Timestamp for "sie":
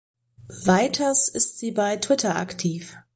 1.59-1.69